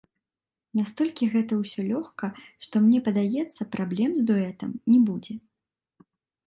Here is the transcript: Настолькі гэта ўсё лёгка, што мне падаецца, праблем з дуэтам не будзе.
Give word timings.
Настолькі 0.79 1.27
гэта 1.33 1.57
ўсё 1.59 1.85
лёгка, 1.91 2.25
што 2.65 2.75
мне 2.87 2.99
падаецца, 3.09 3.69
праблем 3.77 4.11
з 4.21 4.27
дуэтам 4.33 4.71
не 4.95 4.99
будзе. 5.13 5.33